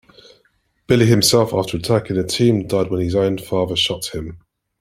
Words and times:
Billy 0.87 1.05
himself, 1.05 1.53
after 1.53 1.77
attacking 1.77 2.15
the 2.15 2.23
team, 2.23 2.65
died 2.65 2.89
when 2.89 3.01
his 3.01 3.13
own 3.13 3.37
father 3.37 3.75
shot 3.75 4.07
him. 4.15 4.39